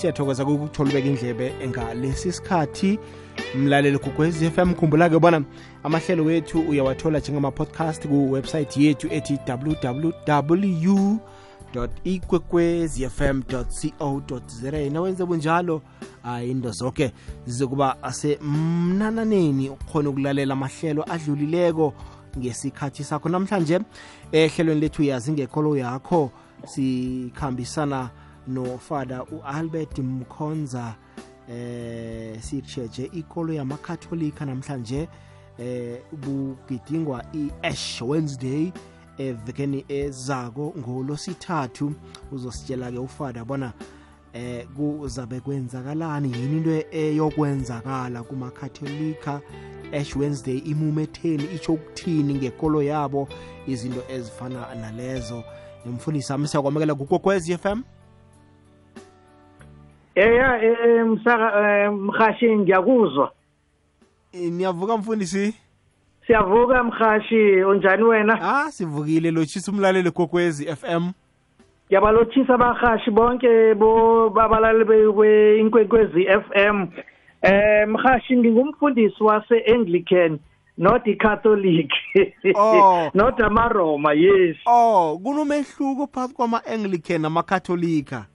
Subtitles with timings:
[0.00, 2.98] siyathokoza ukuthola ubeka indlebe ngalesi sikhathi.
[3.54, 5.44] Mlaleli gugwez FM khumbula-ke bona
[5.84, 11.16] amahlelo wethu uyawathola njengama-podcast kuwebsayithi yethu ethi www
[12.04, 13.64] ikwekwezfm co
[14.46, 15.82] za nawenze bunjalo
[16.44, 17.12] into zonke
[17.46, 21.94] zizokuba asemnananeni ukhona ukulalela amahlelo adlulileko
[22.38, 23.28] ngesikhathi sakho.
[23.28, 23.80] Namhlanje
[24.32, 26.30] ehlelweni lethu yazi ngekholo yakho
[26.66, 28.10] sikhambisana
[28.48, 30.94] nofada uAlbert Mkhonza
[31.48, 35.08] eh sitsheje ikolo yamakatholika namhlanje
[35.58, 38.72] eh bugidingwa i-ash wednesday
[39.18, 41.92] evekeni ezako ngolosithathu
[42.32, 43.72] uzositshela-ke ufada bona
[44.32, 49.40] eh kuzabe kwenzakalani yini into eyokwenzakala kumakatholika
[49.92, 53.28] ash wednesday imumetheni itsho ukuthini ngekolo yabo
[53.66, 55.44] izinto ezifana nalezo.
[55.84, 57.82] Nomfundisi ami siyakwamukela kukokwez f m.
[60.20, 63.32] eya eh, mhashi ngiyakuzwa.
[64.32, 65.54] Niyavuka mfundisi?
[66.26, 68.38] Siyavuka mhashi unjani wena?
[68.42, 71.10] Ah sivukile lotshisa umlaleli kokwezi FM
[71.90, 76.86] ngiyabalothisa abahashi bonke bo babalali beinkwenkwezi FM
[77.42, 80.38] eh mhashi ngingumfundisi wase-anglican
[80.78, 81.90] not i-catholic
[82.54, 83.10] Oh.
[83.14, 84.56] not amaroma yes.
[84.66, 88.26] Oh kunomehluko phakathi kwama-anglican namakatholika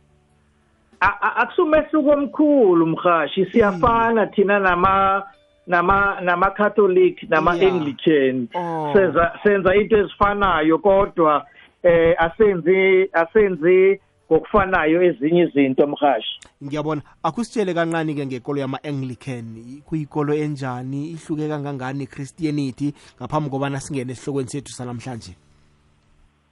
[0.99, 5.23] akusumehluko omkhulu mhashi siyafana thina nama
[5.67, 8.93] nama nama-catholic nama-anglican Oh.
[8.93, 11.45] senza senza into ezifanayo kodwa
[11.83, 13.99] eh asenzi asenzi
[14.31, 17.01] ngokufanayo ezinye izinto mhashi ngiyabona.
[17.23, 19.81] Akusitshele kancane-ke ngekolo yama-anglican.
[19.85, 21.11] Kuyikolo enjani?
[21.11, 25.35] Ihluke kangangani i-christianity ngaphambi kobana singene esihlokweni sethu sanamhlanje?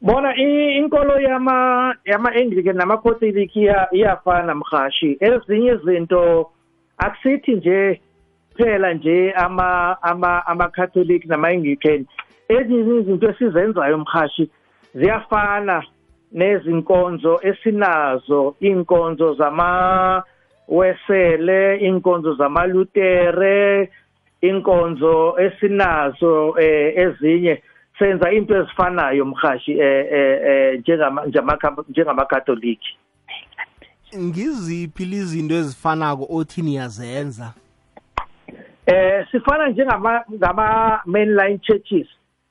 [0.04, 6.52] Bona inkolo yama yama-anglican nama-catholic iya- iyafana mhashi ezinye izinto
[6.98, 8.02] akusithi nje
[8.58, 12.06] phela nje ama ama ama-catholic nama-anglican.
[12.50, 14.50] Ezinye izinto esizenzayo mhashi
[14.96, 15.84] ziyafana
[16.32, 20.24] nezinkonzo esinazo inkonzo zama
[20.68, 23.90] wesele inkonzo zamalutere
[24.42, 27.62] inkonzo esinazo eh, ezinye.
[28.00, 32.98] Senza into ezifanayo mhashi eh, eh, eh, njengama njengama- njengamakatoliki.
[34.18, 37.54] Ngiziphi izinto ezifanako othi niyazenza?
[38.86, 42.08] Eh sifana njengama ngama mainline churches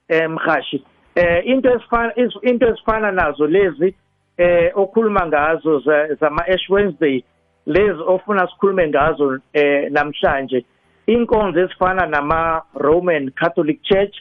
[0.08, 0.84] eh mhashi.
[1.14, 3.94] Eh into esifana is- into esifana nazo lezi
[4.36, 7.25] eh okhuluma ngazo za- zama Ash Wednesday
[7.66, 10.64] lezi ofuna sikhulume ngazo eh namhlanje.
[11.06, 14.14] Inkonzo ezifana nama Roman Catholic Church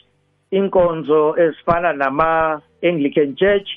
[0.52, 3.68] inkonzo ezifana nama Anglican Church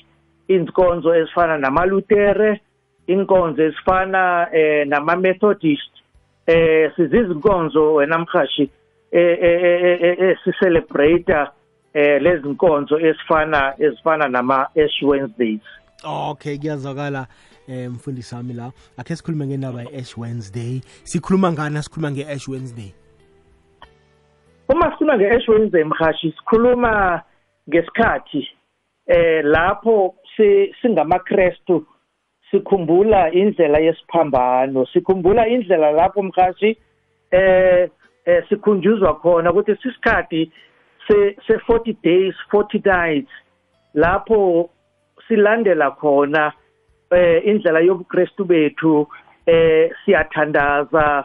[0.48, 2.60] inkonzo ezifana nama Lutere
[3.06, 5.92] inkonzo ezifana eh nama Methodist
[6.46, 8.70] eh sizizinkonzo wena mhashi
[9.12, 9.62] eh eh
[10.02, 11.48] eh, eh si celebrate
[11.94, 15.62] eh lezi nkonzo esifana ezifana nama Ash Wednesdays.
[16.04, 17.26] Okay kuyazwakala
[17.68, 18.72] eh mfundisi wami la.
[18.96, 20.80] Akhe sikhulume ngendaba ye-ash wednesday.
[21.04, 21.82] Sikhuluma ngani?
[21.82, 22.94] Sikhuluma nge-ash wednesday?
[24.68, 27.22] Uma sikhuluma nge-Ash Wednesday mhashi sikhuluma
[27.68, 28.48] ngesikhathi
[29.06, 31.86] eh lapho si- singamaKristu
[32.50, 36.76] sikhumbula indlela yesiphambano sikhumbula indlela lapho mhashi
[37.30, 37.88] eh
[38.24, 40.52] eh, sikhunjuzwa khona ukuthi sisikhathi
[41.08, 43.32] se se 40 days 40 nights
[43.94, 44.70] lapho
[45.28, 46.52] silandela khona
[47.10, 49.06] eh indlela yobuKristu bethu
[49.46, 51.24] eh siyathandaza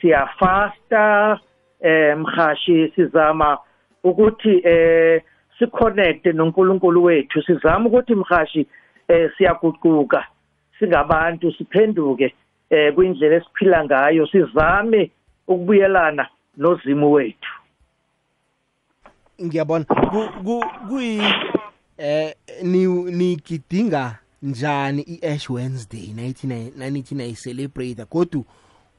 [0.00, 1.38] siyafasta
[1.84, 3.58] eh mhashi sizama
[4.04, 5.22] ukuthi eh
[5.58, 7.42] siconnect noNkulunkulu wethu.
[7.42, 8.66] Sizama ukuthi mhashi
[9.08, 10.26] eh siyaguquka
[10.78, 12.34] singabantu siphenduke
[12.70, 14.26] eh kwindlela esiphila ngayo.
[14.26, 15.10] Sizame
[15.48, 17.52] ukubuyelana nozimu wethu.
[19.44, 19.84] Ngiyabona.
[19.84, 21.22] Ku- ku- kuyi
[21.98, 26.12] eh ni nigidinga njani i-ash wednesday
[26.76, 28.42] nanithi nayicelebrate kodwa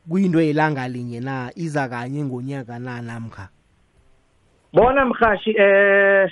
[0.09, 1.51] kuyinto yelanga linye na?
[1.55, 3.49] Iza kanye ngonyaka na namkha?
[4.73, 6.31] Bona mhashi eh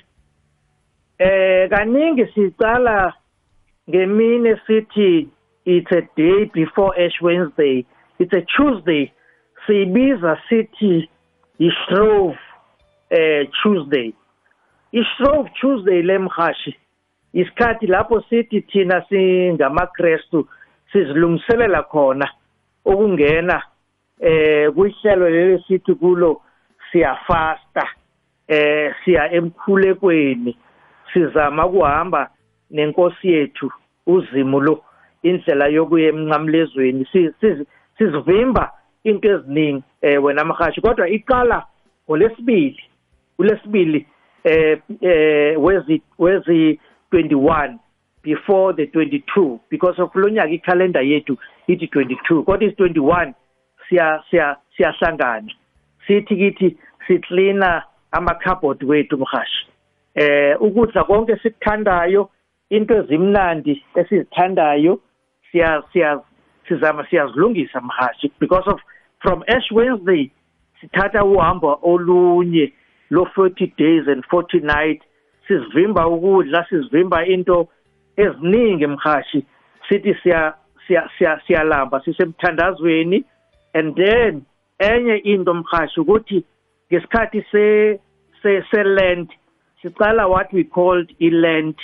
[1.20, 3.14] eh kaningi sicala
[3.90, 5.30] ngemini sithi
[5.66, 7.86] it's a day before ash wednesday.
[8.20, 9.12] It's a tuesday.
[9.66, 11.10] Siyibiza sithi
[11.60, 12.38] i-shrove
[13.10, 14.14] eh tuesday.
[14.92, 16.76] I-shrove tuesday lemhashi
[17.34, 20.48] isikhathi lapho sithi thina singamakrestu
[20.92, 22.28] sizilungiselela khona.
[22.85, 23.63] Ukungena
[24.19, 26.41] eh kuhlelo leli sithi kulo
[26.91, 27.88] siyafasta
[28.47, 30.57] eh siya emkhulekweni
[31.13, 32.30] sizama kuhamba
[32.71, 33.71] nenkosi yethu
[34.07, 34.83] uzimu lo
[35.24, 37.07] indlela yokuya emnqamlezweni
[37.97, 38.71] sizivimba
[39.03, 41.65] into eziningi eh wena mahashi kodwa iqala
[42.07, 42.83] ngolesibili
[43.39, 44.07] ulesibili
[44.44, 46.80] eh eh wezi wezi
[47.12, 47.77] 21
[48.24, 51.38] before the 22 because of lonyaka ikhalenda yethu
[51.68, 53.34] ithi 22 kodwa is 21
[53.90, 55.52] siya siya siyahlangana.
[56.08, 56.78] Sithi kithi
[57.08, 59.68] sicleana amakhabhodi wethu mhashi
[60.16, 62.30] eh ukudla konke sikuthandayo
[62.70, 65.00] into ezimnandi esizithandayo
[65.52, 66.22] siya siya
[66.68, 68.80] sizama siyazilungisa mhashi because of
[69.22, 70.31] from ash wednesday
[70.81, 72.74] sithatha uhambo olunye
[73.10, 75.06] lo 40 days and 40 nights.
[75.48, 77.68] Sizivimba ukudla sizivimba into
[78.18, 79.45] eziningi mhashi
[79.89, 80.54] sithi siya
[80.88, 83.24] siya siya siyalamba sisemthandazweni.
[83.74, 84.45] And then
[84.80, 86.44] enye into mhashi ukuthi
[86.92, 88.00] ngesikhathi se
[88.42, 89.30] se land
[89.81, 91.75] sicala what we called iland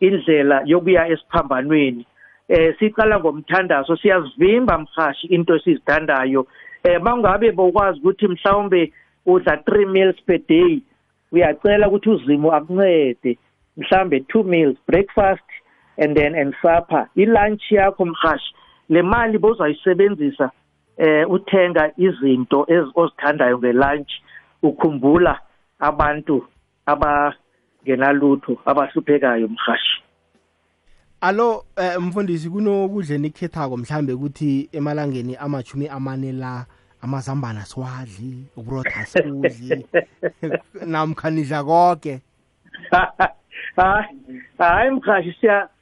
[0.00, 2.06] indlela yokuya esiphambanweni.
[2.48, 6.46] Eh siqala ngomthandazo siyazivimba mhashi into esizithandayo.
[6.84, 8.92] Eh bangabe bokwazi ukuthi mhlawumbe
[9.26, 10.82] udla 3 meals per day
[11.32, 13.38] uyacela ukuthi uzimo akuncede.
[13.76, 15.44] Mhlambe 2 meals breakfast
[15.98, 18.54] and then and supper ilunch yakho mhashi
[18.88, 20.50] le mali bozayisebenzisa
[20.96, 24.10] eh uthenga izinto ozithandayo ngelunch
[24.62, 25.40] ukhumbula
[25.78, 26.46] abantu
[26.86, 30.02] abangenalutho abahluphekayo mhashi
[31.20, 36.66] alo eh, mfundisi kunokudla enikhethako mhlambe ukuthi emalangeni amachumi amane la
[37.02, 39.86] amazambana siwadli uburotha sikudli
[40.92, 42.20] namkhanidla konke
[44.58, 45.36] hayi mhashi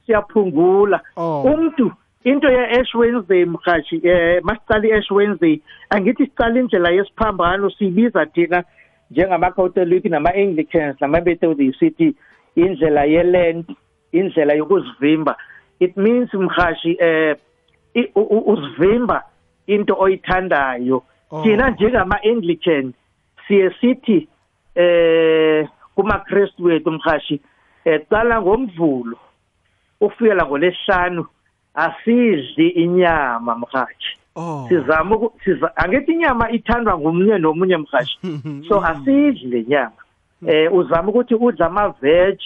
[0.06, 1.42] siyaphungula Oh.
[1.42, 1.92] umuntu
[2.24, 5.60] into ye-ash wednesday mhashi eh masicala i-ash wednesday
[5.90, 8.64] angithi sicala indlela yesiphambano siyibiza thina
[9.10, 12.14] njengama-catholic nama-anglicans nama-methodist sithi
[12.56, 13.66] indlela ye-lent
[14.12, 15.36] indlela yokuzivimba
[15.80, 17.36] it means mhashi eh
[17.94, 19.22] i- u- u- uzivimba
[19.66, 21.42] into oyithandayo Oh.
[21.42, 22.92] thina njengama-anglican
[23.48, 24.28] siye sithi
[24.74, 27.40] eh kumakrestu wethu mhashi
[27.84, 29.16] eh qala ngomvulo
[30.00, 31.26] ufikela ngolesihlanu
[31.74, 34.66] asidli inyama mhashi oh.
[34.68, 38.18] Sizama siza angithi inyama ithandwa ngomunye nomunye mhashi
[38.68, 40.02] so asidli le nyama.
[40.46, 42.38] Eh uzama ukuthi udle ama-veg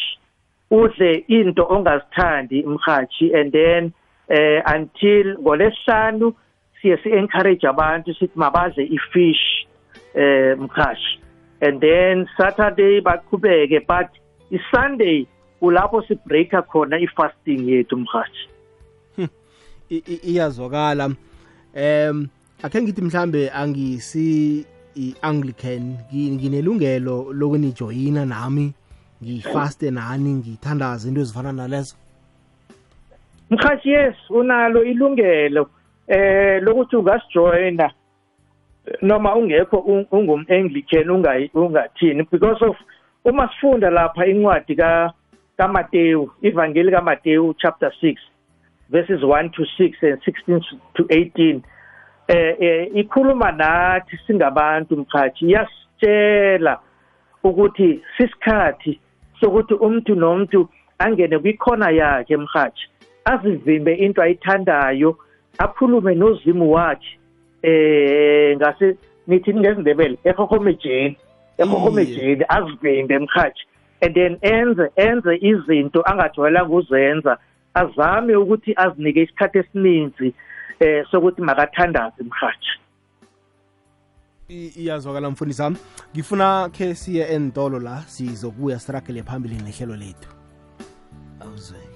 [0.71, 3.93] udle into ongazithandi mhathi and then
[4.29, 6.35] eh until ngolesihlanu
[6.83, 9.67] siye si-encourage abantu sithi mabadle i-fish
[10.15, 11.21] eh mkhashi
[11.61, 14.09] and then saturday baqhubeke but
[14.51, 15.27] i-sunday
[15.61, 18.49] kulapho sibreaka khona i-fasting yethu mhathi
[19.91, 21.11] I- i- iyazwakala.
[21.75, 22.29] Em
[22.63, 24.65] akhe ngithi mhlambe angisi
[24.97, 28.73] i-anglican ngi- nginelungelo lokunijoyina nami
[29.23, 31.97] ngifaste nani ngithandaza into ezifana nalezo.
[33.51, 35.71] Mkhathi yes unalo ilungelo
[36.09, 37.91] eh lokuthi ungasijoyina
[39.03, 41.11] noma ungekho un- ungum-anglican
[41.55, 42.77] ungathini because of
[43.25, 45.13] uma sifunda lapha incwadi ka
[45.61, 48.17] kaMateyu ivangeli kaMateyu chapter 6
[48.91, 50.61] verses 1 to 6 and 16
[50.95, 51.61] to 18
[52.29, 56.81] eh eh ikhuluma nathi singabantu mkhathi yasitshela
[57.45, 59.01] ukuthi sisikhathi
[59.41, 60.69] sokuthi umuntu nomuntu
[60.99, 62.85] angene kwikhona yakhe mhathi
[63.25, 65.17] azivimbe into ayithandayo
[65.59, 67.19] akhulume nozimu wakhe
[67.63, 68.97] eh ngase
[69.27, 71.17] nithi ngezindebele ehohomejeni
[71.59, 73.70] ehohomejeni azivimbe mhathi
[74.01, 77.39] and then enze enze izinto angajwayelanga uzenza
[77.75, 80.35] azame ukuthi azinike isikhathi esininzi
[80.81, 82.81] eh sokuthi makathandaze mhathi
[84.51, 85.77] iyazwakala mfundisi wami.
[86.15, 90.29] Ngifuna khe siye entolo la sizokuya siragele phambili nehlelo lethu.
[91.41, 91.90] Awuzwe.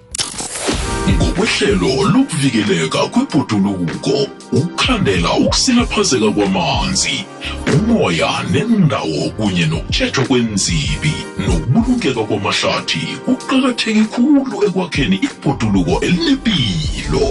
[1.35, 7.25] Ngokwehlelo lokuvikeleka kwebhoduluko ukukhandela ukusilaphazeka kwamanzi
[7.73, 11.13] umoya nendawo kunye nokutshejwa kwenzibi
[11.47, 17.25] nokubulungeka kwamahlathi kuqakatheke khulu ekwakheni ibhoduluko elinempilo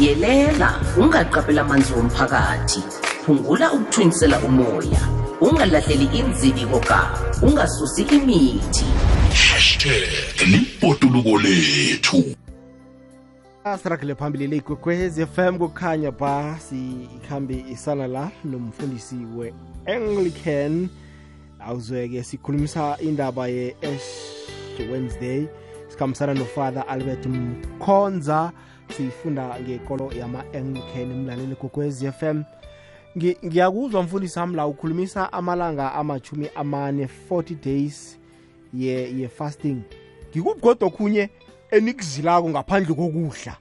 [0.00, 0.70] yelela
[1.00, 2.82] ungaqaphela amanzi womphakathi
[3.24, 5.02] phungula ukuthwinisela umoya
[5.40, 7.00] ungalahleli inzibi koga
[7.42, 8.84] ungasusi imithi.
[9.32, 12.39] Hashtag libhoduluko lethu.
[13.72, 20.88] Asiragele phambili le ikwekwez fm kukhanya ba sikhambe isana la nomfundisi we-anglican.
[21.58, 24.10] Awuzweke sikhulumisa indaba ye-ash
[24.92, 25.46] wednesday
[25.88, 28.52] sikhambisana nofather albert mkhonza.
[28.96, 32.42] Sifunda ngekolo yama-anglican mlaleli kokwez fm
[33.16, 38.18] Ngi- ngiyakuzwa mfundisi wami la ukhulumisa amalanga amachumi amane 40 days
[38.74, 39.76] ye, ye fasting
[40.30, 41.30] ngikuphi kodwa okhunye?
[41.70, 43.56] Enikuzilako ngaphandle kokudla.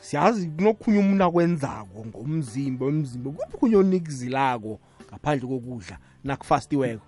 [0.00, 3.30] Siyazi kunokhunye umuntu akwenzako ngomzimba omzimba.
[3.30, 4.78] Kuphi khunye onikuzilako
[5.08, 7.06] ngaphandle kokudla nakufastiweko?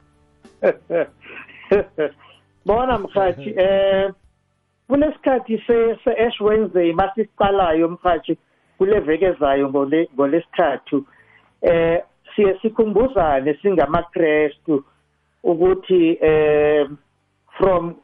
[2.67, 4.13] Bona mhathi eh
[4.89, 8.39] kulesikhathi se-ash wednesday masisiqalayo mhathi
[8.79, 9.69] kule veke ezayo
[10.15, 11.07] ngolesithathu.
[11.63, 12.03] Eh
[12.35, 14.85] siye sikhumbuzane singamakrestu
[15.43, 16.89] ukuthi eh
[17.59, 17.95] from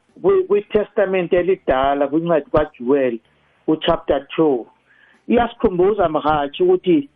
[0.49, 3.19] kwi-testament elidala kwincwadi kaJuel
[3.66, 4.64] uchapter 2
[5.28, 7.09] iyasikhumbuza mhathi ukuthi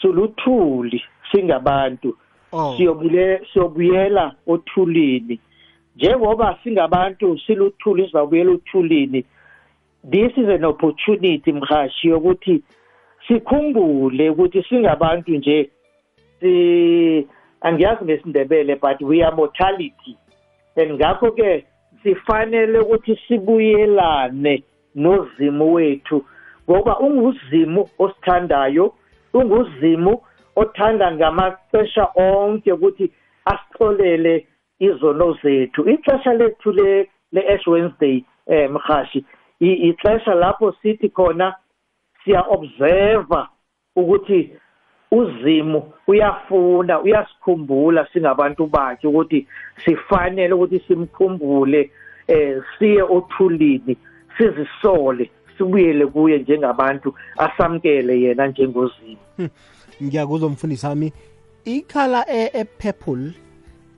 [0.00, 2.16] suluthuli singabantu
[2.52, 2.74] oh.
[2.76, 5.40] siyobule siyobuyela othulini.
[5.96, 9.24] Njengoba singabantu siluthuli sizawubuyela uthulini
[10.04, 12.62] this is an opportunity mhashi yokuthi
[13.28, 15.70] sikhumbule ukuthi singabantu nje
[16.40, 17.28] si
[17.60, 20.16] angiyazi ngesindebele but we are mortality.
[20.76, 21.64] And ngakho ke
[22.02, 24.62] sifanele ukuthi sibuyelane
[24.94, 26.24] nozimu wethu
[26.70, 28.94] ngoba unguzimu osithandayo
[29.34, 30.20] unguzimu
[30.56, 33.12] othanda ngamaxesha onke ukuthi
[33.44, 34.46] asixolele
[34.78, 35.90] izono zethu.
[35.90, 39.24] Ixesha lethu le le-ash wednesday eh mhashi
[39.60, 41.54] ixesha lapho sithi khona
[42.24, 43.48] siya-observa
[43.96, 44.52] ukuthi
[45.12, 49.46] uzimu uyafuna uyasikhumbula singabantu bakhe ukuthi
[49.84, 51.90] sifanele ukuthi simkhumbule
[52.28, 53.96] eh siye othulini
[54.38, 59.16] sizisole sibuyele kuye njengabantu asamkele yena njengozimu
[60.02, 61.12] ngiyakuzwa mfundisi wami
[61.64, 63.32] ikhala e-purple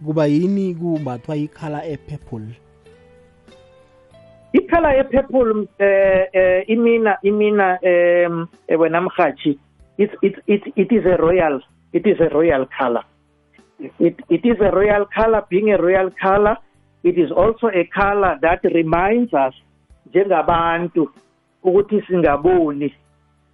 [0.04, 2.48] kuba yini kumbathwa ikhala e-purple
[4.52, 8.46] ikhala e-purple eh eh imina imina em
[8.78, 9.58] wena mhathi
[9.98, 11.60] it it it it is a royal
[11.92, 13.04] it is a royal color.
[13.98, 15.42] It it is a royal color.
[15.48, 16.56] Being a royal color
[17.02, 19.54] it is also a color that reminds us
[20.10, 21.10] njengabantu
[21.62, 22.94] ukuthi singaboni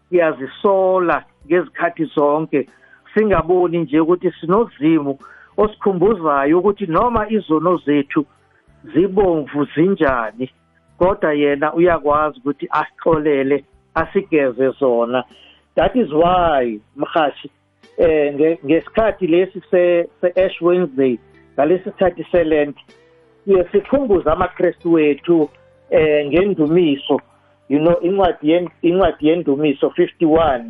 [0.09, 2.69] siyazisola ngezikhathi zonke.
[3.15, 5.19] Singaboni nje ukuthi sinozimu
[5.57, 8.27] osikhumbuzayo ukuthi noma izono zethu
[8.95, 10.51] zibomvu zinjani
[10.99, 15.25] kodwa yena uyakwazi ukuthi asixolele asigeze zona.
[15.81, 17.51] That is why mhashi
[17.99, 21.19] eh ngesikhathi lesi se-ash wednesday
[21.55, 22.77] ngalesi sikhathi selent
[23.73, 25.49] sikhumbuza amakrestu wethu
[25.91, 27.21] eh ngendumiso
[27.69, 30.65] you know incwadi incwadi yendumiso 51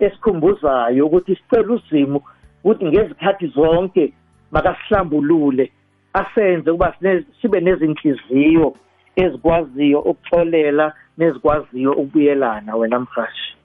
[0.00, 2.22] esikhumbuzayo ukuthi sicela uzimu
[2.64, 4.12] ukuthi ngezikhathi zonke
[4.50, 5.72] makasihlambulule
[6.12, 6.94] asenze ukuba
[7.40, 8.74] sibe nezinhliziyo
[9.16, 13.57] ezikwaziyo ukuxolela nezikwaziyo ukubuyelana wena mhashi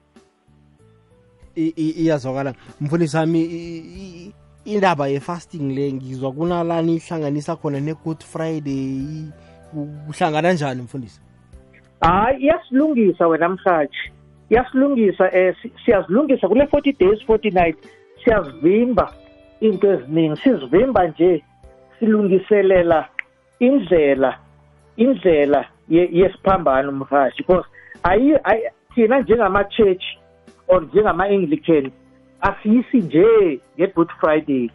[1.56, 2.54] iyazwakala.
[2.80, 4.32] Mfundisi wami
[4.64, 9.04] indaba ye-fasting le ngizwa kunalani ihlanganisa khona ne-good friday
[10.06, 11.20] kuhlangana njani mfundisi?
[12.00, 14.12] Hayi iyasilungisa wena mhathi
[14.50, 17.76] iyasilungisa um siyazilungisa kule forty days forty night
[18.24, 19.12] siyazivimba
[19.60, 21.44] into eziningi sizivimba nje
[21.98, 23.08] silungiselela
[23.60, 24.38] indlela
[24.96, 27.68] indlela yesiphambano mhashi because
[28.02, 28.34] ayi
[28.94, 30.04] thina njengama-church
[30.68, 31.90] or njengama-anglican
[32.40, 34.70] asiyisi nje nge-good friday.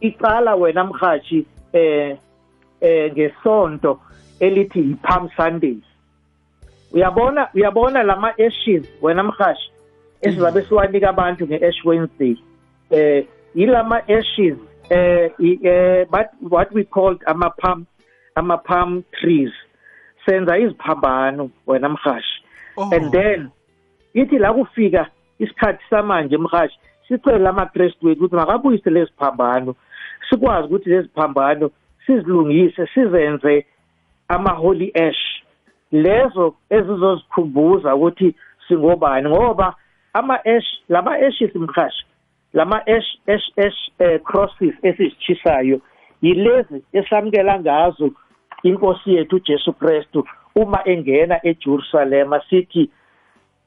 [0.00, 2.16] Iqala wena mhashi eh
[2.80, 4.00] eh ngesonto
[4.40, 5.76] elithi yi-palm sunday.
[6.92, 9.72] Uyabona uyabona lama ashes wena mhashi
[10.20, 12.36] esizabe siwanika abantu nge-ash wednesday.
[12.90, 14.56] Eh yilama ashes
[14.90, 17.86] eh but what we called ama palm
[18.34, 19.52] ama palm trees
[20.26, 22.44] senza iziphambano wena mhashi
[22.76, 23.48] and then
[24.14, 25.06] ithi la kufika
[25.44, 29.74] isikhathi samanje mhashi sicela amakrestu wethu ukuthi makabuyise lezi phambano
[30.30, 31.70] sikwazi ukuthi lezi phambano
[32.06, 33.66] sizilungise sizenze
[34.28, 35.42] ama-holy ash.
[35.92, 38.34] Lezo ezizozikhumbuza ukuthi
[38.68, 39.74] singobani ngoba
[40.12, 42.06] ama-ash lama-ashes mhashi
[42.52, 45.80] lama-ash ash ash uh, crosses esizitshisayo
[46.22, 48.10] yilezi esamukela ngazo
[48.62, 50.26] inkosi yethu uJesu Kristu.
[50.54, 52.90] Uma engena eJerusalem sithi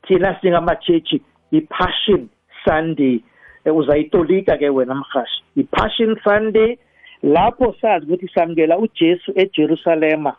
[0.08, 1.22] thina singamachechi
[1.52, 2.28] i-passion
[2.66, 3.20] sunday
[3.66, 6.78] uzayitolika ke wena mhashi i-passion sunday
[7.24, 10.36] lapho sazi ukuthi samukela uJesu eJerusalema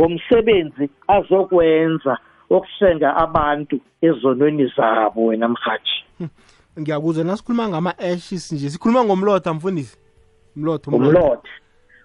[0.00, 2.18] ngomsebenzi azokwenza
[2.50, 6.04] okusenga abantu ezonweni zabo wena mhathi
[6.80, 9.98] ngiyakuzwa nasikhuluma ngama-ashes nje sikhuluma ngomlotha mfundisi.
[10.56, 11.48] Umlotha umlotha.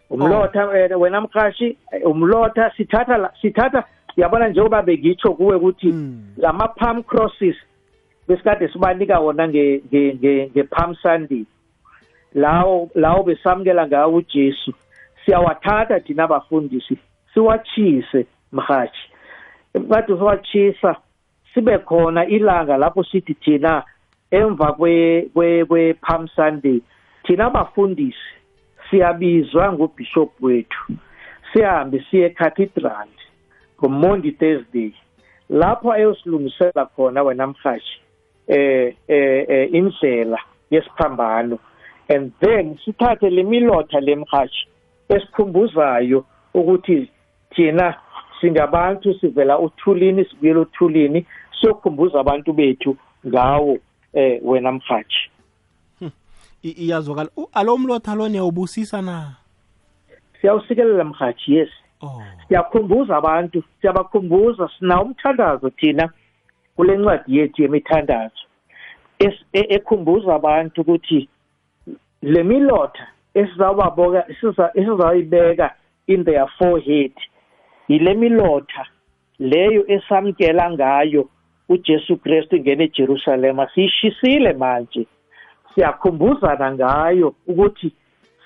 [0.10, 0.66] Umlotha.
[0.98, 3.84] Wena mhashi umlotha sithatha sithatha
[4.18, 5.94] yabona njengoba bengitsho kuwe ukuthi
[6.38, 7.56] lama-palm crosses
[8.28, 11.46] besikade sibanika wona nge-palm sunday
[12.34, 14.74] lawo lawo besamukela ngawo ujesu.
[15.26, 16.98] Siyawathatha thina abafundisi
[17.34, 19.12] siwachise mhathi
[19.90, 20.96] kade siwachisa
[21.54, 23.84] sibe khona ilanga lapho sithi thina
[24.32, 26.82] emva kwe kwe kwe Palm Sunday
[27.24, 28.18] thina abafundisi
[28.90, 30.94] siyabizwa ngubishop wethu.
[31.54, 33.08] Sihambe siye cathedral
[33.80, 34.94] ngoMonday Thursday
[35.50, 38.02] lapho ayosilungisela khona wena mhashi
[38.48, 40.40] eh eh indlela
[40.72, 41.60] yesiphambano.
[42.10, 44.68] And then sithathe lemilotha lemhashi
[45.10, 47.10] esikhumbuzayo ukuthi
[47.56, 47.96] thina
[48.42, 51.26] singabantu sivela uthulini sibuyela uthulini
[51.60, 53.78] siyokhumbuza abantu bethu ngawo
[54.14, 55.32] eh wena mhathi
[56.64, 57.30] iyazwakala.
[57.54, 59.36] Alo mlotha lo niyawubusisa na?
[60.42, 61.70] Siyawusikelela mhathi yes.
[62.02, 62.24] Oh.
[62.48, 66.10] Siyakhumbuza abantu siyabakhumbuza sinawo umthandazo thina
[66.76, 68.46] kule ncwadi yethu yemithandazo
[69.20, 71.30] e-, ekhumbuza abantu ukuthi
[72.22, 74.26] le milotha esizawubaboka
[74.76, 75.76] esizawuyibeka
[76.08, 77.14] in their forehead
[77.88, 78.86] yile milotha
[79.40, 81.30] leyo esamkela ngayo
[81.70, 85.08] uJesu Kristu ngene eJerusalem siyishisile manje.
[85.76, 87.92] Siyakhumbuzana ngayo ukuthi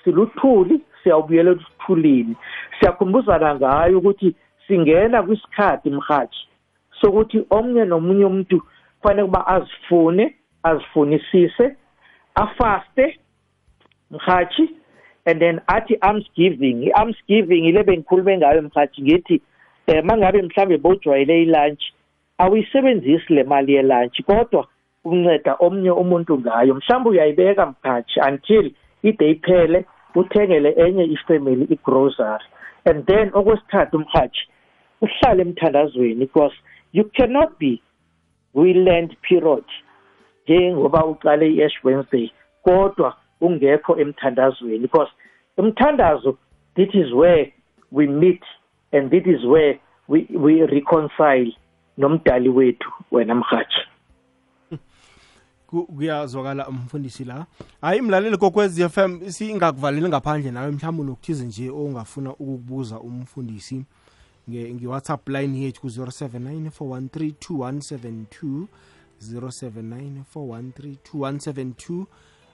[0.04, 2.36] siluthuli siyawubuyela ekuthulini
[2.78, 4.34] siyakhumbuzana ngayo ukuthi
[4.66, 6.42] singena kwisikhathi mhathi
[7.00, 8.62] sokuthi omnye nomunye umuntu
[9.00, 11.76] kufanele kuba azifune azifunisise
[12.34, 13.18] afaste
[14.10, 14.70] mhathi
[15.24, 19.40] and then athi almsgiving i-almsgiving ile bengikhulume ngayo mhathi ngithi
[19.88, 21.82] um mangabe mhlawumbe bowujwayele ilunch
[22.38, 24.66] awuyisebenzisi le mali yelunch kodwa
[25.04, 26.74] unceda omnye umuntu ngayo.
[26.74, 28.72] Mhlawumbe uyayibeka mkhathi until
[29.02, 29.84] ide iphele
[30.14, 32.44] uthengele enye ifamily igrocery.
[32.84, 34.42] And then okwesithathu umhathi
[35.00, 36.54] uhlale emthandazweni because
[36.96, 37.82] you cannot be
[38.54, 39.64] kwi-land period
[40.44, 42.30] njengoba uqale i-ash wednesday
[42.62, 45.10] kodwa ungekho emthandazweni because
[45.56, 46.38] umthandazo
[46.74, 47.52] this is where
[47.92, 48.42] we meet
[48.92, 51.56] and this is where we, we reconcile
[51.98, 53.86] nomdali wethu wena mhathi
[55.66, 57.46] kuyazwakala umfundisi la.
[57.80, 63.84] Hayi mlaleli kokwez FM singakuvaleli ngaphandle nawe mhlawumbe nokuthize nje ongafuna ukukubuza umfundisi.
[64.50, 68.66] Nge-whatsapp line yethu ku-079 413
[69.20, 72.06] 079 413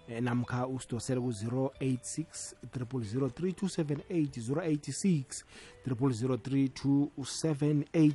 [0.08, 5.44] Eh, namkha usidosele ku-086 0003278 086
[5.86, 8.12] 0003278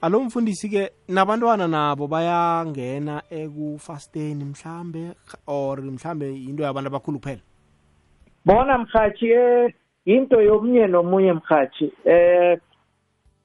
[0.00, 5.10] alo mfundisi-ke nabantwana nabo bayangena ekufasteni mhlambe
[5.46, 7.40] or mhlambe into yabantu abakhulu kuphela?
[8.44, 12.58] Bona mhathi eh into yomnye nomunye mhathi eh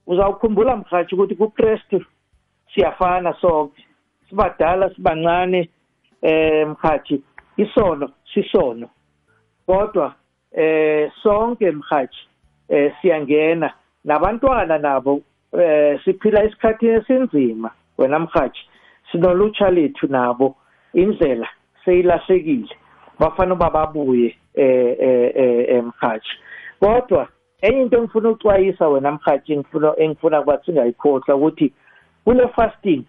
[0.08, 2.06] uzawukhumbula mhathi ukuthi kuKristu
[2.74, 3.86] siyafana sonke.
[4.30, 5.70] Sibadala sibancane
[6.22, 7.24] eh mhathi
[7.58, 8.89] isono sisono.
[9.65, 10.15] Kodwa
[10.52, 12.28] eh sonke mhathi
[12.70, 13.74] eh siyangena.
[14.04, 15.22] Nabantwana nabo
[15.60, 18.60] eh siphila isikhathi esinzima wena mhathi
[19.12, 20.56] sinolutsha lethu nabo
[20.94, 21.48] indlela
[21.86, 22.76] seyilahlekile.
[23.20, 26.30] Bafana uba babuye eh eh eh mhathi
[26.80, 27.28] kodwa
[27.62, 31.74] enye into engifuna ucwayisa wena mhathi ngifuna engifuna kuba singayikhohlwa ukuthi
[32.26, 33.04] kule fasting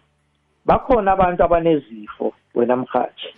[0.67, 3.35] bakhona abantu abanezifo wena mhathi.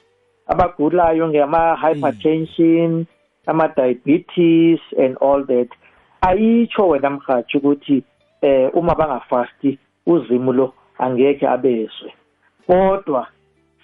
[0.47, 3.07] Abagulayo ngama-hypertension
[3.47, 5.68] ama-diabetes and all that.
[6.21, 8.03] Ayitsho wena mhathi ukuthi
[8.42, 12.14] eh uma bangafasti uzimo lo angeke abezwe.
[12.66, 13.27] Kodwa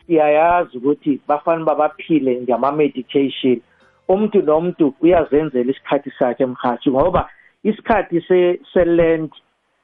[0.07, 3.61] siyayazi ukuthi bafanele babaphile ngama-medication
[4.09, 7.31] umuntu nomuntu uyazenzela isikhathi sakhe mhathi ngoba
[7.63, 8.21] isikhathi
[8.73, 9.31] se-land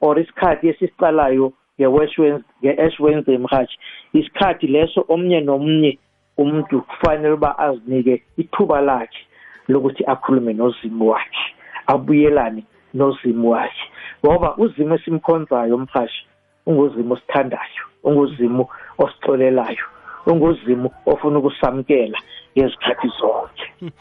[0.00, 3.74] or isikhathi esisicalayo nge-ash wednesday mhathi
[4.12, 5.98] isikhathi leso omnye nomnye
[6.36, 9.22] umuntu kufanele uba azinike ithuba lakhe
[9.68, 11.44] lokuthi akhulume nozimu wakhe
[11.86, 12.62] abuyelane
[12.94, 13.84] nozimu wakhe.
[14.24, 16.26] Ngoba uzimo esimkhonzayo mhashi
[16.66, 19.86] unguzimo osithandayo unguzimo osixolelayo
[20.26, 22.18] unguzimo ofuna ukusamkela
[22.56, 23.92] ngezikhathi zonke.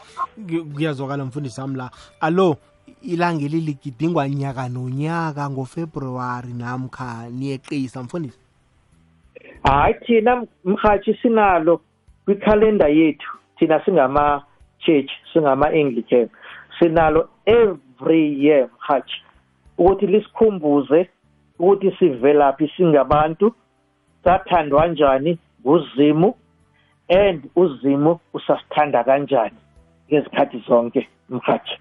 [0.74, 1.90] Kuyazwakala mfundisi wami la.
[2.20, 2.56] Alo
[3.02, 8.38] ilanga liligidingwa nyaka nonyaka ngofebruwari namkha niyeqisa mfundisi?
[9.62, 11.80] Hayi thina mhathi sinalo
[12.24, 13.30] kwikhalenda yethu.
[13.58, 14.42] Thina singama
[14.78, 16.28] church singama Anglican
[16.78, 19.22] sinalo every year mhathi
[19.78, 21.08] ukuthi lisikhumbuze
[21.58, 23.54] ukuthi sivelaphi singabantu
[24.24, 26.34] sathandwa kanjani nguzimu
[27.08, 29.56] and uzimu usasithanda kanjani
[30.08, 31.78] ngezikhathi zonke mhathi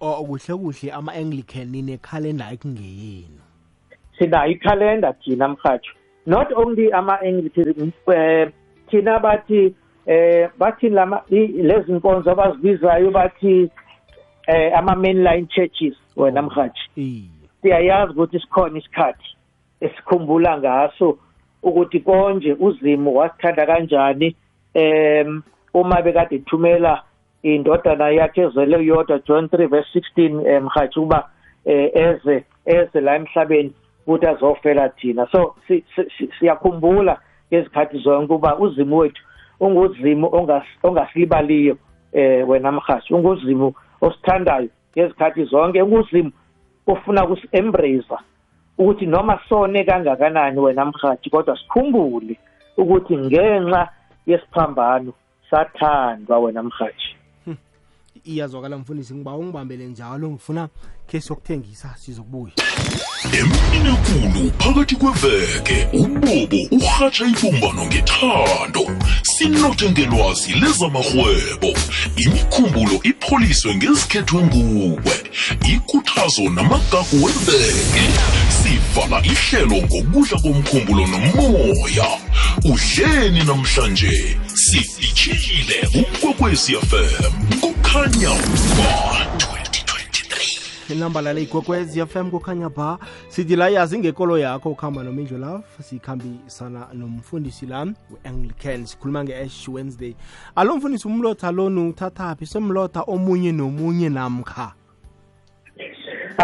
[0.00, 3.40] oh kuhle kuhle ama-anglican ninekhalenda ekungeyenu.
[4.18, 5.90] Sinayo ikhalenda thina mhathi
[6.26, 8.52] not only ama-anglican um
[8.90, 9.74] thina bathi
[10.06, 13.70] eh bathi lama lezi nkonzo abazibizayo bathi
[14.46, 17.30] eh ama mainline churches wena mhathi
[17.62, 19.36] siyayazi ukuthi sikhona isikhathi
[19.80, 21.18] esikhumbula ngaso
[21.62, 24.36] ukuthi konje uzimo wasithanda kanjani
[24.74, 25.42] em
[25.74, 27.02] uma bekade ethumela
[27.42, 31.28] indodana yakhe ezele yodwa John 3 verse 16 mhathi kuba
[31.64, 33.72] eze eze la emhlabeni
[34.06, 35.26] ukuthi azofela thina.
[35.32, 35.54] So
[36.38, 37.18] siyakhumbula
[37.52, 39.22] ngezikhathi zonke kuba uzimo wethu
[39.60, 40.48] unguzimo
[40.82, 41.76] ongasilibaliyo
[42.12, 45.82] eh wena mhathi unguzimo osithandayo ngezikhathi zonke.
[45.82, 46.30] Unguzimo
[46.86, 48.16] ofuna ukusi-embrace
[48.80, 52.36] ukuthi noma sone kangakanani wena mhathi kodwa sikhumbule
[52.76, 53.88] ukuthi ngenxa
[54.26, 55.12] yesiphambano
[55.50, 57.16] sathandwa wena mhathi
[58.24, 60.68] iyazwakala mfundisi ngiba ungibambele njalo ngifuna
[61.06, 62.52] khe siyokuthengisa sizokubuya.
[63.38, 68.84] Emini ekulu phakathi kweveke ubobo urhatsha ibumbano ngethando.
[69.22, 71.70] Sinothe ngelwazi lezamarhwebo.
[72.16, 75.14] Imikhumbulo ipholiswe ngezikhethwe nguwe.
[75.72, 78.04] Ikhuthazo namagagu weveke.
[78.70, 82.08] Sivala ihlelo ngokudla komkhumbulo nomoya.
[82.64, 88.30] Udleni namhlanje sifitshile ukwekwezi fm kukhanya
[88.78, 89.26] ba
[90.90, 96.86] inamba lale igwekwezi fm kukhanya ba sithi la yazi ngekolo yakho ukuhamba nomindlo love sikhambisana
[96.94, 100.14] nomfundisi la we-anglican sikhuluma nge-ash wednesday.
[100.56, 104.74] Alo mfundisi umlotha lonu uthathaphi semlotha omunye nomunye namkha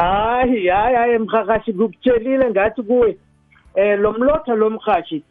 [0.01, 3.17] hayi hayi hayi mhakashi ngikutshelile ngathi kuwe
[3.75, 5.23] eh lo mlotha lo mhashi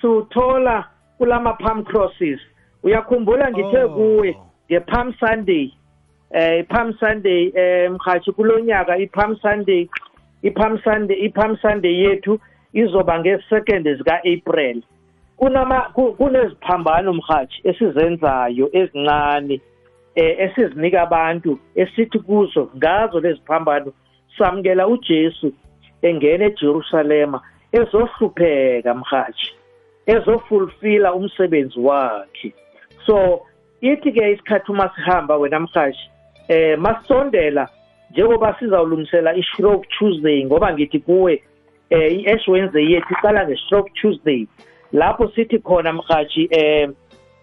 [0.00, 0.84] siwuthola
[1.18, 2.40] kulama palm crosses
[2.82, 3.88] uyakhumbula ngithe Oh.
[3.88, 4.36] kuwe
[4.70, 5.70] nge-palm sunday
[6.30, 9.88] eh i-palm sunday eh mhathi kulonyaka i-palm sunday
[10.42, 12.38] i-palm sunday i-palm sunday yethu
[12.72, 14.82] izoba nge-second zika-april
[15.36, 19.60] kunama ku- kuneziphambano mhathi esizenzayo ezincane
[20.14, 23.92] eh esizinika abantu esithi kuzo ngazo lezi phambano
[24.38, 25.52] samukela uJesu
[26.02, 27.40] engena eJerusalema
[27.72, 29.56] ezohlupheka mhathi
[30.06, 32.52] ezofulfilla umsebenzi wakhe.
[33.06, 33.42] So
[33.80, 36.10] ithi ke isikhathi uma sihamba wena mhathi
[36.48, 37.68] eh masondela
[38.10, 41.42] njengoba sizawulungisela i-stroke tuesday ngoba ngithi kuwe
[41.90, 44.46] eh i-ash wednesday yethu iqala nge-stroke tuesday.
[44.92, 46.88] Lapho sithi khona mhathi eh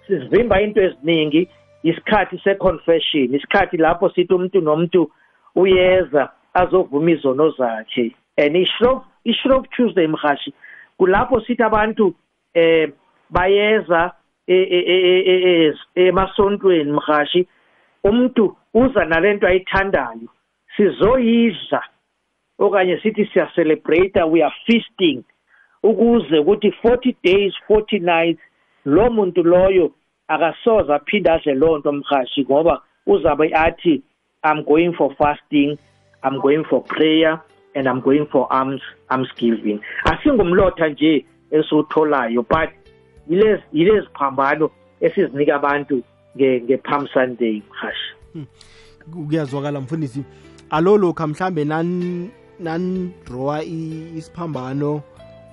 [0.08, 1.50] sizivimba into eziningi
[1.84, 5.12] isikhathi se-confession isikhathi lapho sithi umuntu nomuntu
[5.56, 6.30] uyeza.
[6.54, 10.54] Azovuma izono zakhe and i-stroke i-stroke tuesday mhashi
[10.98, 12.16] kulapho sithi abantu
[12.54, 12.90] eh
[13.30, 14.12] bayeza
[14.48, 14.86] e- e-
[15.28, 17.48] e- emasontweni mhashi
[18.04, 20.30] umuntu uza nalento ayithandayo
[20.78, 21.84] sizoyidla.
[22.60, 25.24] Okanye sithi siya celebrate we are feasting
[25.84, 28.42] ukuze ukuthi 40 days 40 nights
[28.86, 29.92] lo muntu loyo
[30.28, 34.02] akasoza aphinde adle lonto mhashi ngoba uzabe athi
[34.44, 35.78] i'm going for fasting.
[36.24, 37.40] I'm going for prayer
[37.76, 42.70] and i'm going for alms alms giving asingumlotha nje esiwutholayo but
[43.30, 44.70] yilezi yilezi phambano
[45.02, 46.04] esizinika abantu
[46.36, 48.14] nge nge-palm sunday mhashi
[49.12, 50.24] kuyazwakala mfundisi.
[50.70, 55.02] Alo lokha mhlambe nan nanrowa isiphambano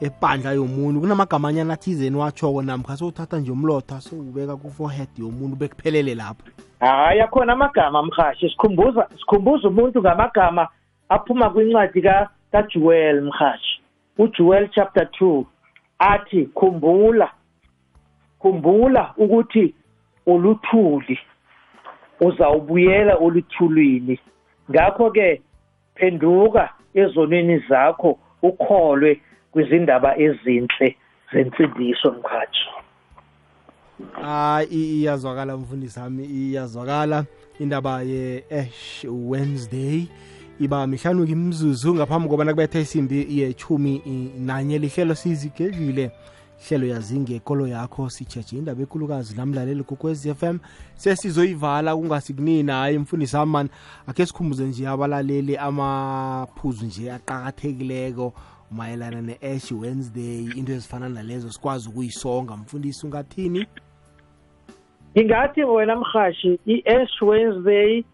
[0.00, 6.44] ebandla yomuntu kunamagama anyana athizeni watshoko namkha sowuthatha nje umlotha sowubeka ku-forehead yomuntu bekuphelele lapho.
[6.81, 10.69] Hayi akhona amagama mhashi sikhumbuza sikhumbuza umuntu ngamagama
[11.09, 13.81] aphuma kwincwadi ka kaJuel mhashi
[14.19, 15.45] uJuel chapter 2
[15.99, 17.31] athi khumbula
[18.38, 19.75] khumbula ukuthi
[20.27, 21.19] uluthuli
[22.21, 24.19] uzawubuyela oluthulwini.
[24.71, 25.43] Ngakho ke
[25.95, 29.21] phenduka ezonweni zakho ukholwe
[29.53, 30.97] kwizindaba ezinhle
[31.33, 32.66] zensindiso mkhathi
[34.12, 37.24] hayi iyazwakala mfundisi wami iyazwakala.
[37.58, 40.06] Indaba ye-ash wednesday
[40.60, 44.02] iba mihlanu kimzuzu ngaphambi kobana kubetha isimbi yechumi
[44.38, 44.78] nanye.
[44.78, 46.10] Lihlelo sizigedlile
[46.68, 50.58] hlelo yazinge ekolo yakho sijeje indaba ekhulukazi namlaleli kokwez FM
[50.96, 53.68] sesizoyivala kungasikunini hayi mfundisi amani
[54.06, 58.32] akhe sikhumbuze nje abalaleli amaphuzu nje aqakathekileko
[58.70, 60.44] mayelana ne-ash wednesday.
[60.56, 63.66] Into ezifana nalezo sikwazi ukuyisonga mfundisi ungathini?
[65.16, 68.05] Ngingathi wena mhashi i-ash wednesday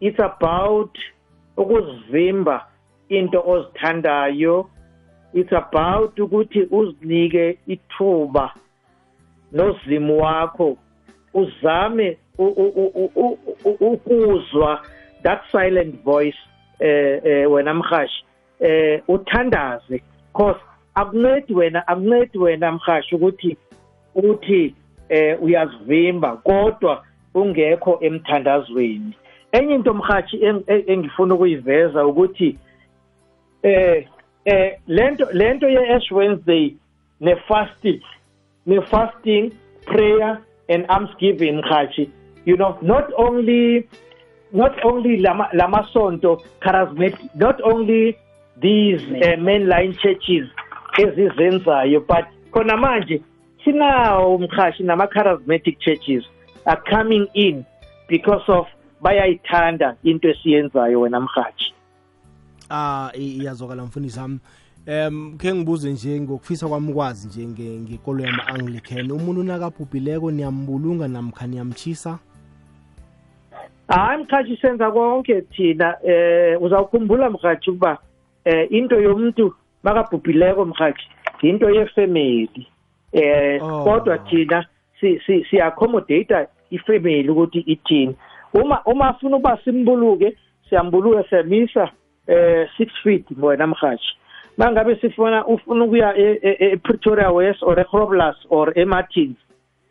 [0.00, 0.98] it's about
[1.56, 2.66] ukuzivimba
[3.08, 4.70] into ozithandayo.
[5.32, 8.54] It's about ukuthi uzinike ithuba
[9.52, 10.76] nozimu wakho.
[11.34, 12.18] Uzame
[13.80, 14.80] ukuzwa
[15.22, 16.36] that silent voice
[16.80, 18.24] eh eh wena mhashi.
[18.60, 20.60] Eh uthandaze because
[20.94, 23.56] akuncedi wena akuncedi wena mhashi ukuthi
[24.14, 24.74] uthi
[25.14, 29.12] eh uyazivimba kodwa ungekho emthandazweni.
[29.52, 32.58] Enye into mhathi eng- eng- engifuna ukuyiveza ukuthi
[33.62, 34.06] eh
[34.44, 36.74] eh lento lento ye Ash Wednesday
[37.20, 38.00] ne fasting
[38.66, 39.52] ne fasting
[39.86, 42.10] prayer and almsgiving mhathi
[42.44, 43.88] you know not only
[44.52, 48.16] not only lama lamasonto charismatic not only
[48.60, 50.46] these uh, mainline churches
[50.98, 53.22] ezizenzayo but khona manje
[53.64, 56.24] sinawo umkhashi nama charismatic churches
[56.64, 57.64] are coming in
[58.08, 58.66] because of
[59.02, 61.72] bayayithanda into esiyenzayo wena mhathi
[62.70, 64.38] ah i- iyazwakala mfundisi wami.
[64.86, 71.46] Em ke ngibuze nje ngokufisa kwami ukwazi nje nge- ngekolo yama-anglican umuntu nakabhubhileko niyambulunga namkha
[71.46, 72.18] niyamchisa
[73.88, 77.98] hayi mkhathi senza konke thina eh uzawukhumbula mkhathi ukuba
[78.44, 81.02] eh into yomuntu makabhubhileko mkhathi
[81.42, 82.66] into yefamily
[83.14, 83.84] eh Oh.
[83.84, 84.66] kodwa thina
[85.00, 88.16] si si siaccommodate ifamily ukuthi ithini.
[88.54, 90.36] Uma uma afuna ukuba simbuluke
[90.68, 91.90] siyambuluke semisa
[92.26, 94.04] eh 6 feet wena mkhathi
[94.56, 99.36] mangabe sifuna ufuna ukuya e- e- e- ePretoria West or eGroblersdorp or eMartins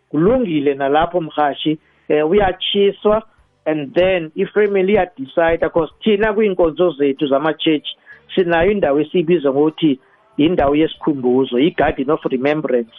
[0.10, 1.78] kulungile nalapho mhashi
[2.10, 3.24] eh uyachiswa
[3.66, 7.88] and then ifamily iya decide because thina kwinkonzo zethu zama church
[8.36, 10.00] sinayo indawo esibiza ngokuthi
[10.38, 12.92] indawo yesikhumbuzo i-garden of remembrance.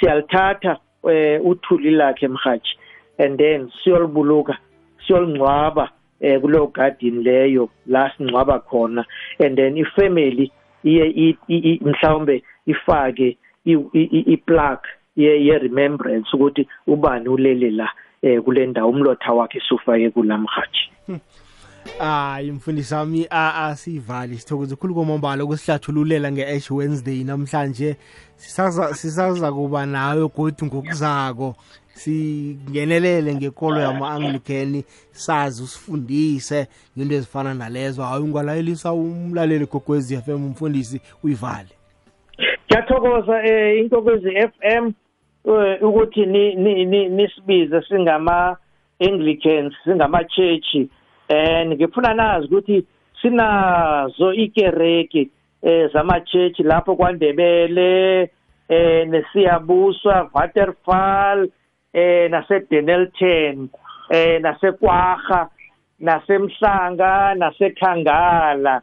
[0.00, 0.78] Siyalithatha
[1.10, 2.78] eh uthuli lakhe mhathi
[3.18, 4.58] and then siyolibuluka
[5.06, 9.04] siyolingcwaba eh kuleyo garden leyo la singcwaba khona.
[9.38, 10.52] And then ifamily
[10.84, 11.36] iye
[11.80, 17.88] mhlawumbe ifake i-plaque ye ye remembrance ukuthi ubani ulele la
[18.22, 20.90] eh kule ndawo umlotha wakhe sufake kulamhathi
[21.98, 27.24] hayi mfundisi wami a- asivali sithokoze khulu kwamambala ukusihlathululela nge-ash wednesday.
[27.24, 27.96] Namhlanje
[28.36, 31.56] sisaza sisaza kuba nawe godi ngokuzako.
[31.94, 36.66] Singenelele ngekolo yama-anglican sazi usifundise
[36.98, 38.02] ngento ezifana nalezo.
[38.02, 41.68] Hayi ungalayelisa umlaleli gogwezi f m umfundisi uyivale.
[42.66, 44.92] Ngiyathokoza eh inkokwezi FM
[45.44, 48.56] eh, ukuthi ni ni- ni- nisibize singama
[49.00, 50.76] Anglicans singama church
[51.30, 52.86] eh ngifuna nazi ukuthi
[53.22, 55.28] sinazo ikereke
[55.62, 58.30] eh zama church lapho kwaNdebele
[58.68, 61.48] eh nesiyabuswa Waterfall
[61.92, 63.68] eh nase Denelton
[64.10, 65.48] eh nase Kwaga
[66.00, 68.82] nasemhlanga nasekhangala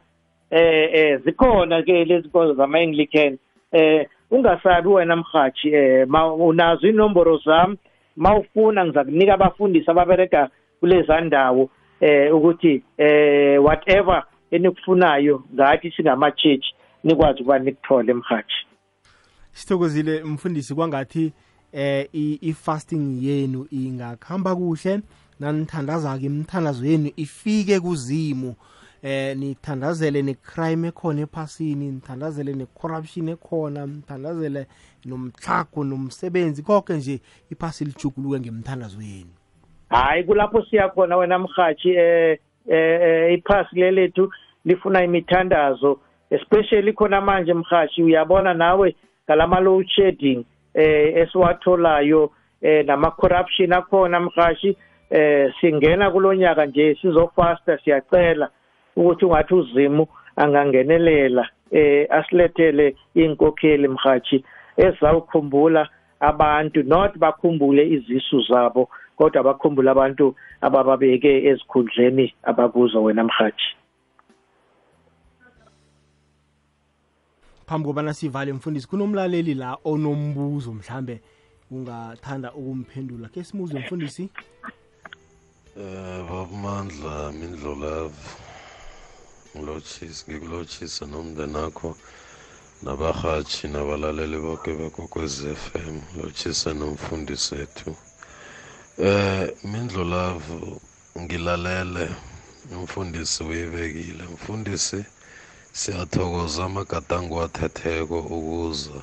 [0.50, 3.38] eh eh zikhona ke lezi nkonzo zama Anglican
[3.72, 6.06] eh ungasabi wena mhathi eh
[6.38, 7.76] unazo inomboro zami
[8.16, 10.48] mawufuna ngizakunika abafundisi ababereka
[10.80, 16.64] kulezi ndawo eh ukuthi eh whatever enikufunayo ngathi singama church
[17.04, 18.54] nikwazi ukuba nikuthole mhathi
[19.52, 21.32] sithokozile mfundisi kwangathi
[21.72, 25.00] eh i- i-fasting yenu ingakuhamba kuhle
[25.40, 28.54] nanithandaza-ke imithandazo yenu ifike kuzimu.
[29.02, 34.66] Eh nithandazele necrime ekhona ephasini nithandazele necorruption ekhona nithandazele
[35.04, 37.20] nomthlago nomsebenzi konke nje
[37.52, 39.30] iphasi lijuguluke ngemthandazo yenu.
[39.90, 44.32] Hayi kulapho siya khona wena mhathi eh eh iphasi lelethu
[44.64, 48.94] lifuna imithandazo especially khona manje mhathi uyabona nawe
[49.26, 52.30] ngalama load shedding eh esiwatholayo
[52.62, 54.76] eh nama corruption akhona mhathi
[55.10, 58.50] eh singena kulonyaka nje sizofasta siyacela
[58.96, 64.44] ukuthi ungathi uzimu angangenelela eh asilethele inkokheli mhathi
[64.76, 65.88] ezawukhumbula
[66.20, 68.88] abantu not bakhumbule izisu zabo.
[69.18, 70.26] Kodwa bakhumbule abantu
[70.66, 73.68] abababeke ezikhundleni abakuzo wena mhathi
[77.68, 81.20] phambi kobana sivale mfundisi kunomlaleli la onombuzo mhlambe
[81.70, 83.28] ungathanda ukumphendula.
[83.28, 84.30] Ke simuze mfundisi.
[85.76, 88.28] Eh babamandla mindlolavu
[89.56, 91.96] ngilotshisa ngikulotshisa nomndeni akho
[92.82, 98.07] nabahatshi nabalaleli bonke bekwekwezi FM lotshisa nomfundisi wethu.
[99.00, 100.80] Eh mindlolavu
[101.20, 102.08] ngilalele
[102.72, 104.24] umfundisi uyibekile.
[104.34, 105.04] Mfundisi
[105.72, 109.00] siyathokoza amagadango athetheko ukuza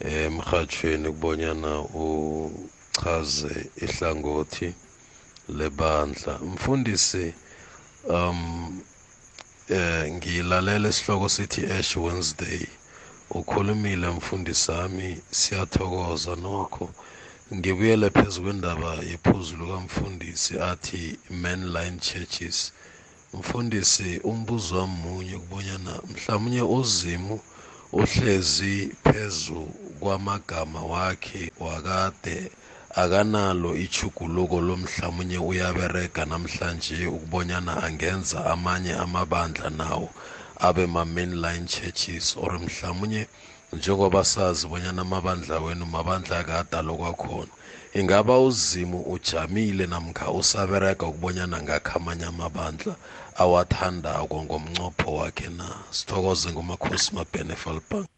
[0.00, 4.74] emhathweni kubonyana uchaze ihlangothi
[5.48, 6.38] lebandla.
[6.52, 7.34] Mfundisi
[8.08, 8.82] um
[9.68, 12.66] eh ngilalela isihloko sithi Ash Wednesday.
[13.30, 16.90] Ukhulumile mfundisi sami siyathokoza nokho.
[17.56, 21.02] Ngibuyele phezulu kwendaba yephuzu lukamfundisi athi
[21.42, 22.58] mainline churches.
[23.38, 27.36] Mfundisi umbuzo wami munye kubonyana mhlawumnye uzimu
[28.00, 29.62] uhlezi phezu
[30.00, 32.38] kwamagama wakhe wakade
[33.02, 40.08] akanalo ichuguluko lomhlamunye uyaberega namhlanje ukubonyana angenza amanye amabandla nawo
[40.66, 43.22] abe ma-mainline churches or mhlawumunye
[43.72, 47.52] njengoba sazi bonyana amabandla wenu mabandla akadalo kwakhona
[47.94, 52.96] ingaba uzimu ujamile namkha usaberega ukubonyana ngakho amanye amabandla
[53.36, 55.66] awathandako ngomncopho wakhe na?
[55.90, 58.08] Sithokoze ngumakhosi mabenefalbank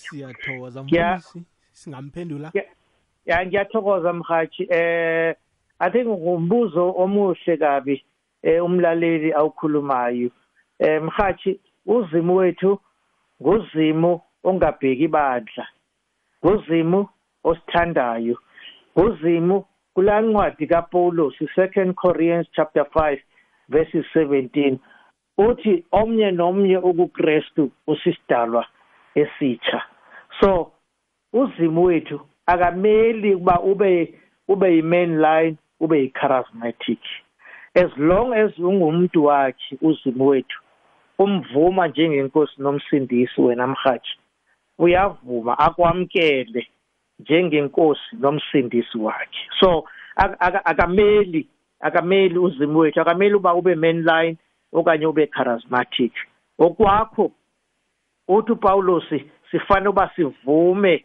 [0.00, 1.18] siyathokoza Yeah.
[1.18, 1.42] mfundisi
[1.72, 2.50] singamphendula?
[2.54, 2.68] Yeah.
[3.26, 5.34] ya ngiyathokoza mhathi eh
[5.78, 8.04] i think ngumbuzo omuhle kabi
[8.42, 10.30] eh umlaleli awukhulumayo.
[10.78, 12.80] Eh mhathi uzimo wethu
[13.42, 15.66] nguzimo ongabheki bandla
[16.44, 17.08] nguzimo
[17.44, 18.36] osithandayo
[18.98, 19.56] nguzimo
[19.94, 23.18] kula ncwadi kaPaulos 2 Corinthians chapter 5
[23.68, 24.78] verses 17
[25.38, 28.66] uthi omnye nomnye ukuKristu usisidalwa
[29.14, 29.82] esitsha.
[30.40, 30.72] So
[31.32, 34.14] uzimo wethu akameli kuba ube
[34.48, 36.98] ube yi-main line ube yi-charismatic.
[37.74, 40.60] As long as ungumuntu wakhe uzimo wethu
[41.20, 44.10] umvuma njengenkosi nomsindisi wena mhathi
[44.78, 46.66] uyavuma akwamkele
[47.18, 49.42] njengenkosi nomsindisi wakhe.
[49.60, 49.84] So
[50.16, 51.46] ak- ak- akameli
[51.80, 54.36] akameli uzimo wethu akameli uba ube main line
[54.72, 56.12] okanye ube charismatic.
[56.58, 57.32] Okwakho
[58.28, 59.04] uthi uPaulos
[59.50, 61.04] sifanele uba sivume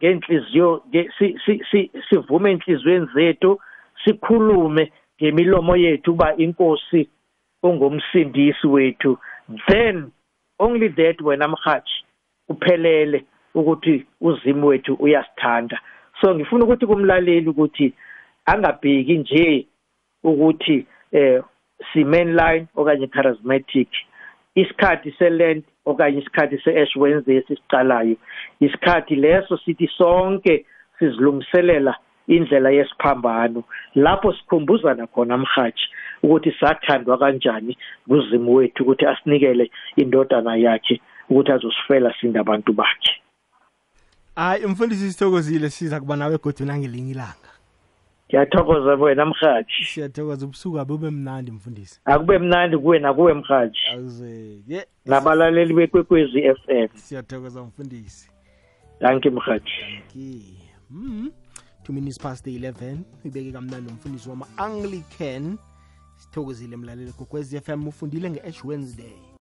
[0.00, 3.60] ngenhliziyo nge- si- si- si- sivume enhlizweni zethu
[4.04, 7.08] sikhulume ngemilomo yethu uba inkosi
[7.62, 9.18] ungumsindisi wethu.
[9.68, 10.12] Then
[10.58, 12.04] only that wena mhathi
[12.48, 15.80] kuphelele ukuthi uzimo wethu uyasithanda.
[16.20, 17.92] So ngifuna ukuthi kumlaleli ukuthi
[18.46, 19.66] angabheki nje
[20.24, 21.42] ukuthi eh
[21.92, 23.88] si mainline okanye charismatic
[24.54, 28.16] isikhathi selent okanye isikhathi se-ash wednesday esisicalayo
[28.60, 30.66] isikhathi leso sithi sonke
[30.98, 35.84] sizilungiselela indlela yesiphambano lapho sikhumbuzana khona mhathi
[36.24, 37.76] ukuthi sathandwa kanjani
[38.08, 43.12] kuzimo wethu ukuthi asinikele indodana yakhe ukuthi azosifela sinda abantu bakhe.
[44.36, 47.50] Hayi umfundisi sithokozile siza kuba nawe egodweni nangelinye ilanga.
[48.28, 52.00] Ngiyathokoza wena mhathi siyathokoza ubusuku abube mnandi mfundisi.
[52.04, 56.88] Akube mnandi kuwe nakuwe mhathi nabalaleli ye nabalaleli bekwekwezi m.
[56.94, 58.30] Siyathokoza mfundisi.
[59.00, 60.58] Danki mhathi ki
[60.90, 61.30] mm
[61.84, 65.58] two minutes past 11 ibeke kamnandi umfundisi wama-anglican
[66.24, 69.12] sithokozile mlaleli kokwez f m ufundile nge-ash wednesday